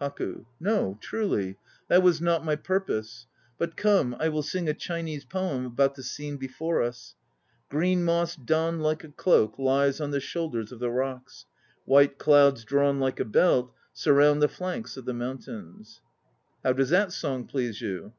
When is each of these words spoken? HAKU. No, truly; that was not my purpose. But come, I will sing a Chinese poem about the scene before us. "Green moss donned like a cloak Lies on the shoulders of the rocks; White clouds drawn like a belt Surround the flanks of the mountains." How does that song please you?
HAKU. 0.00 0.46
No, 0.58 0.98
truly; 1.00 1.58
that 1.86 2.02
was 2.02 2.20
not 2.20 2.44
my 2.44 2.56
purpose. 2.56 3.28
But 3.56 3.76
come, 3.76 4.16
I 4.18 4.28
will 4.28 4.42
sing 4.42 4.68
a 4.68 4.74
Chinese 4.74 5.24
poem 5.24 5.64
about 5.64 5.94
the 5.94 6.02
scene 6.02 6.38
before 6.38 6.82
us. 6.82 7.14
"Green 7.68 8.02
moss 8.04 8.34
donned 8.34 8.82
like 8.82 9.04
a 9.04 9.10
cloak 9.10 9.60
Lies 9.60 10.00
on 10.00 10.10
the 10.10 10.18
shoulders 10.18 10.72
of 10.72 10.80
the 10.80 10.90
rocks; 10.90 11.46
White 11.84 12.18
clouds 12.18 12.64
drawn 12.64 12.98
like 12.98 13.20
a 13.20 13.24
belt 13.24 13.72
Surround 13.92 14.42
the 14.42 14.48
flanks 14.48 14.96
of 14.96 15.04
the 15.04 15.14
mountains." 15.14 16.00
How 16.64 16.72
does 16.72 16.90
that 16.90 17.12
song 17.12 17.46
please 17.46 17.80
you? 17.80 18.12